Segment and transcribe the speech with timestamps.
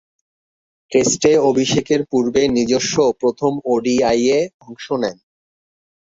[0.91, 5.17] টেস্টে অভিষেকের পূর্বে নিজস্ব প্রথম ওডিআইয়ে অংশ নেন।